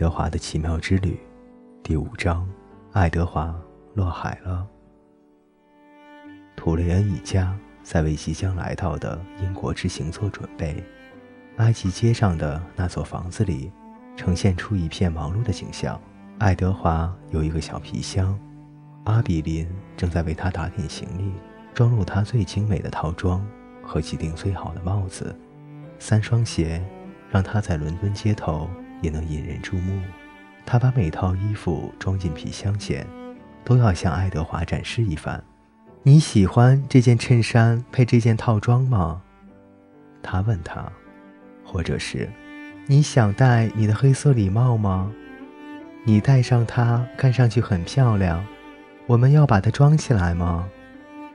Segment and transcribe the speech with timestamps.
[0.00, 1.20] 德华的奇妙之旅，
[1.82, 2.48] 第五章：
[2.92, 3.54] 爱德华
[3.92, 4.66] 落海了。
[6.56, 10.82] 图雷恩一家在为即将来到的英国之行做准备。
[11.58, 13.70] 埃及街上的那座房子里，
[14.16, 16.00] 呈现出一片忙碌的景象。
[16.38, 18.40] 爱德华有一个小皮箱，
[19.04, 21.30] 阿比林正在为他打点行李，
[21.74, 23.46] 装入他最精美的套装
[23.82, 25.38] 和几顶最好的帽子，
[25.98, 26.82] 三双鞋，
[27.28, 28.66] 让他在伦敦街头。
[29.00, 30.00] 也能引人注目。
[30.66, 33.06] 他把每套衣服装进皮箱前，
[33.64, 35.42] 都要向爱德华展示一番。
[36.02, 39.20] 你喜欢这件衬衫配这件套装吗？
[40.22, 40.90] 他问他，
[41.64, 42.28] 或者是
[42.86, 45.12] 你想戴你的黑色礼帽吗？
[46.04, 48.44] 你戴上它看上去很漂亮。
[49.06, 50.68] 我们要把它装起来吗？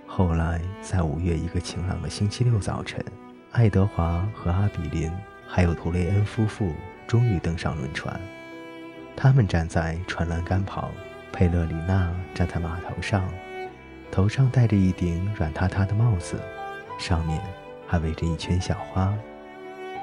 [0.07, 3.03] 后来，在五月一个晴朗的星期六早晨，
[3.51, 5.12] 爱德华和阿比林
[5.45, 6.71] 还有图雷恩夫妇。
[7.07, 8.20] 终于登上轮船，
[9.15, 10.91] 他们站在船栏杆旁，
[11.31, 13.27] 佩勒里娜站在码头上，
[14.12, 16.39] 头上戴着一顶软塌塌的帽子，
[16.97, 17.41] 上面
[17.87, 19.13] 还围着一圈小花。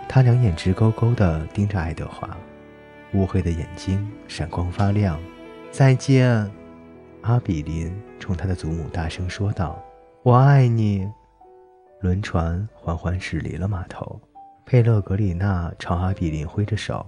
[0.08, 2.36] 他两眼直勾勾地盯着爱德华，
[3.14, 5.18] 乌黑的眼睛闪光发亮。
[5.70, 6.50] 再见，
[7.22, 9.82] 阿比林冲他的祖母大声说道
[10.22, 11.10] ：“我爱你。”
[12.00, 14.20] 轮船缓缓驶离了码头。
[14.72, 17.06] 佩勒格里娜朝阿比林挥着手：“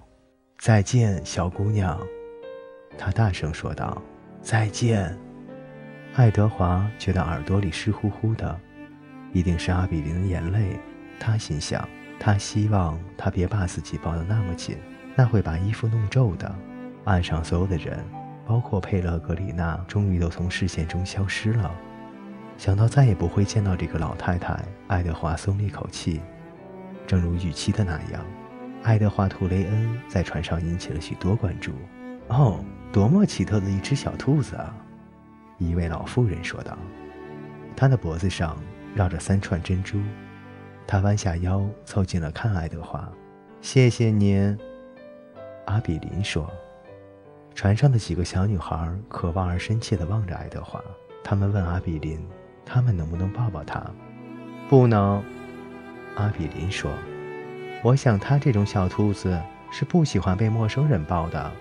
[0.61, 1.98] 再见，小姑娘。”
[2.98, 4.03] 他大声说道
[4.43, 5.19] ：“再见。”
[6.15, 8.61] 爱德华觉得耳朵里湿乎乎的，
[9.33, 10.79] 一定是阿比林的眼泪。
[11.19, 11.89] 他心想：
[12.20, 14.77] 他希望他别把自己抱得那么紧，
[15.17, 16.55] 那会把衣服弄皱的。
[17.05, 17.98] 岸上所有的人，
[18.45, 21.75] 包括佩勒格里娜，终于都从视线中消失了。
[22.59, 24.55] 想到再也不会见到这个老太太，
[24.87, 26.20] 爱德华松了一口气。
[27.07, 28.25] 正如预期的那样，
[28.83, 31.73] 爱德华·图雷恩在船上引起了许多关注。
[32.29, 34.75] 哦，多么奇特的一只小兔子啊！
[35.59, 36.77] 一位老妇人说道。
[37.77, 38.57] 她的脖子上
[38.95, 39.98] 绕着三串珍珠。
[40.87, 43.07] 她弯下腰凑近了看爱德华。
[43.61, 44.59] 谢谢您，
[45.67, 46.51] 阿比林说。
[47.55, 50.83] 船上的几个小女孩渴望而深切地望着爱德华。
[51.23, 52.27] 他们问阿比林
[52.67, 53.85] ：“他们能不能抱抱他
[54.69, 55.23] ？”“不能。”
[56.17, 56.92] 阿比林说
[57.83, 61.52] ：“我想他这种小兔子是不喜欢被陌生人抱的。”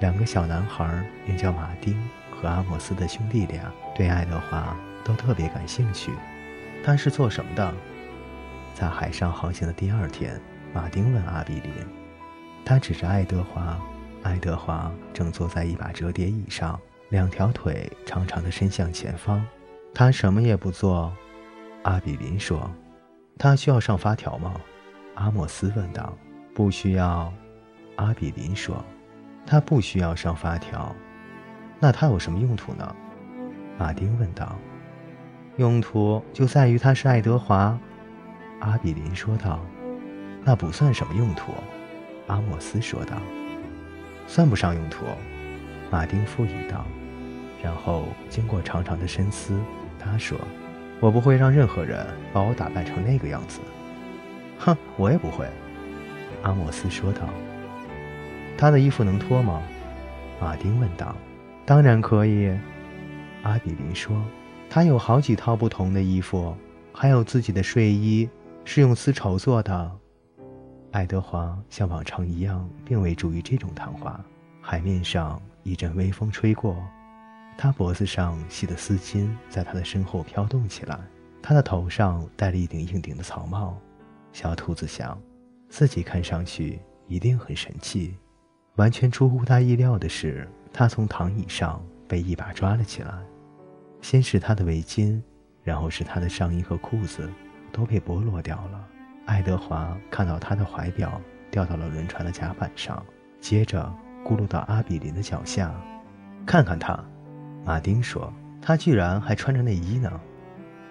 [0.00, 1.96] 两个小男孩，名叫马丁
[2.30, 6.10] 和阿莫斯的兄弟俩，对爱德华都特别感兴趣。
[6.84, 7.72] 他是做什么的？
[8.74, 10.40] 在海上航行的第二天，
[10.74, 11.72] 马丁问阿比林。
[12.64, 13.78] 他指着爱德华。
[14.22, 16.78] 爱德华正坐在一把折叠椅上，
[17.08, 19.44] 两条腿长长的伸向前方。
[19.94, 21.12] 他什么也不做。
[21.82, 22.70] 阿比林说。
[23.38, 24.54] 他需要上发条吗？
[25.14, 26.16] 阿莫斯问道。
[26.54, 27.32] “不需要。”
[27.96, 28.84] 阿比林说。
[29.44, 30.94] “他不需要上发条。”
[31.80, 32.96] 那他有什么用途呢？
[33.78, 34.56] 马丁问道。
[35.56, 37.78] “用途就在于他是爱德华。”
[38.60, 39.58] 阿比林说道。
[40.44, 41.52] “那不算什么用途。”
[42.28, 43.16] 阿莫斯说道。
[44.26, 45.04] “算不上用途。”
[45.90, 46.84] 马丁附议道。
[47.62, 49.58] 然后经过长长的深思，
[49.98, 50.38] 他说。
[51.02, 53.60] 我不会让任何人把我打扮成那个样子。
[54.56, 55.44] 哼，我也不会。”
[56.42, 57.28] 阿莫斯说道。
[58.56, 59.60] “他的衣服能脱吗？”
[60.40, 61.16] 马丁问道。
[61.66, 62.56] “当然可以。”
[63.42, 64.16] 阿比林说。
[64.70, 66.56] “他有好几套不同的衣服，
[66.92, 68.28] 还有自己的睡衣，
[68.64, 69.90] 是用丝绸做的。”
[70.92, 74.20] 爱德华像往常一样，并未注意这种谈话。
[74.60, 76.76] 海面上一阵微风吹过。
[77.56, 80.98] 他脖子上系的丝巾在他的身后飘动起来，
[81.40, 83.78] 他的头上戴了一顶硬顶的草帽。
[84.32, 85.20] 小兔子想，
[85.68, 88.16] 自己看上去一定很神气。
[88.76, 93.12] 完全出乎他意料的是，他从躺椅上被一把抓了起来。
[94.00, 95.20] 先是他的围巾，
[95.62, 97.30] 然后是他的上衣和裤子，
[97.70, 98.88] 都被剥落掉了。
[99.26, 101.20] 爱德华看到他的怀表
[101.50, 103.04] 掉到了轮船的甲板上，
[103.40, 103.94] 接着
[104.24, 105.72] 咕噜到阿比林的脚下。
[106.46, 106.98] 看看他。
[107.64, 110.20] 马丁说：“他居然还穿着内衣呢。”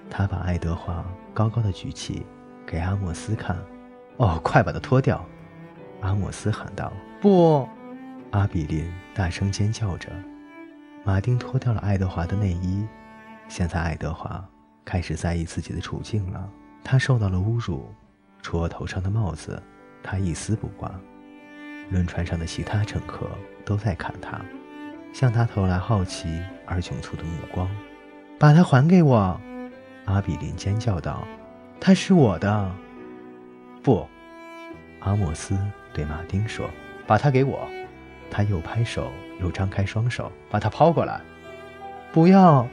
[0.10, 2.26] 他把爱德华高高的举起，
[2.66, 3.58] 给阿莫斯看。
[4.18, 5.26] “哦，快把它脱掉！”
[6.02, 6.92] 阿莫斯喊道。
[7.22, 7.68] “不！”
[8.32, 10.10] 阿比林大声尖叫着。
[11.04, 12.86] 马丁脱掉了爱德华的内衣。
[13.48, 14.44] 现在爱德华
[14.86, 16.50] 开始在意自己的处境了。
[16.84, 17.94] 他受到了侮辱，
[18.42, 19.62] 除了头上的帽子，
[20.02, 20.90] 他一丝不挂。
[21.90, 23.28] 轮船上的其他乘客
[23.66, 24.40] 都在看他。
[25.14, 27.70] 向他投来好奇而窘促的目光，
[28.40, 29.40] 把它还给我！
[30.06, 31.28] 阿比林尖叫道
[31.80, 32.72] ：“它是我的！”
[33.84, 34.08] 不，
[35.00, 35.58] 阿莫斯
[35.94, 36.70] 对马丁说
[37.06, 37.68] ：“把它给我。”
[38.32, 39.12] 他又拍手
[39.42, 41.20] 又张开双手，把它抛过来。
[42.14, 42.68] 不要！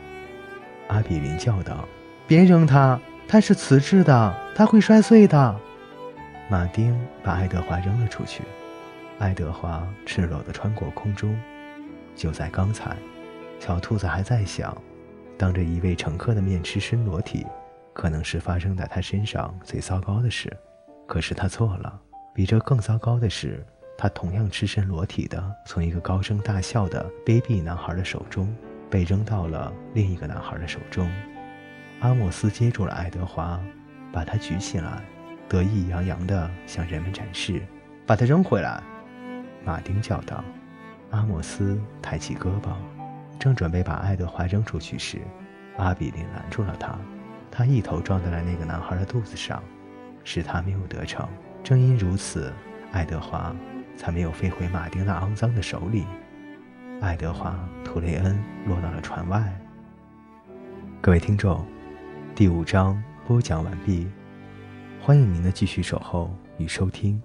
[0.87, 1.87] 阿比林叫道
[2.29, 5.57] ：“别扔它，它是瓷质的，它会摔碎的。”
[6.49, 8.43] 马丁把爱德华扔了出去，
[9.19, 11.39] 爱德华赤裸地穿过空中。
[12.19, 12.97] 就在刚才，
[13.61, 14.77] 小兔子还在想，
[15.39, 17.47] 当着一位乘客的面赤身裸体，
[17.93, 20.55] 可能是发生在他身上最糟糕的事。
[21.07, 22.01] 可是他错了，
[22.35, 23.65] 比这更糟糕的是，
[23.97, 28.53] 他同样赤身裸体的从一个高声大笑的卑鄙男孩的手中
[28.91, 31.09] 被扔到了另一个男孩的手中。
[32.01, 33.61] 阿莫斯接住了爱德华，
[34.13, 35.05] 把他举起来。
[35.49, 37.63] 得意洋洋地向人们展示，
[38.05, 38.83] 把它扔回来。
[39.65, 40.45] 马丁叫道。
[41.11, 42.73] 阿莫斯抬起胳膊，
[43.39, 45.19] 正准备把爱德华扔出去时，
[45.77, 46.99] 阿比林拦住了他。
[47.51, 49.63] 他一头撞在了那个男孩的肚子上，
[50.23, 51.27] 使他没有得逞。
[51.65, 52.53] 正因如此，
[52.93, 53.55] 爱德华
[53.97, 56.05] 才没有飞回马丁那肮脏的手里。
[57.01, 59.43] 爱德华·图雷恩落到了船外。
[61.01, 61.65] 各位听众，
[62.35, 64.07] 第五章播讲完毕。
[65.01, 67.23] 欢迎您的继续守候与收听。